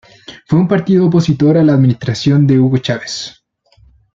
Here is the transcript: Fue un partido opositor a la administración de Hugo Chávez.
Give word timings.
Fue 0.47 0.57
un 0.57 0.67
partido 0.67 1.05
opositor 1.05 1.59
a 1.59 1.63
la 1.63 1.75
administración 1.75 2.47
de 2.47 2.57
Hugo 2.57 2.79
Chávez. 2.79 3.45